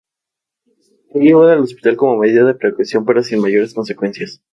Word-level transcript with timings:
Fue 1.11 1.21
llevada 1.21 1.53
al 1.53 1.59
hospital 1.59 1.95
como 1.95 2.17
medida 2.17 2.43
de 2.43 2.55
precaución 2.55 3.05
pero 3.05 3.21
sin 3.21 3.39
mayores 3.39 3.75
consecuencias. 3.75 4.41